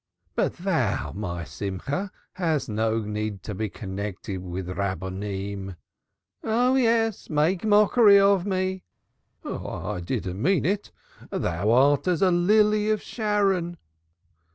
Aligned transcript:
"But 0.33 0.53
thou, 0.53 1.11
my 1.11 1.43
Simcha, 1.43 2.11
hadst 2.33 2.67
no 2.69 3.01
need 3.01 3.43
to 3.43 3.53
be 3.53 3.69
connected 3.69 4.41
with 4.41 4.69
Rabbonim!" 4.75 5.75
"Oh, 6.43 6.75
yes; 6.75 7.29
make 7.29 7.63
mockery 7.63 8.19
of 8.19 8.43
me." 8.43 8.81
"I 9.45 10.03
mean 10.33 10.65
it. 10.65 10.89
Thou 11.29 11.69
art 11.71 12.07
as 12.07 12.23
a 12.23 12.31
lily 12.31 12.89
of 12.89 12.99
Sharon." 13.03 13.77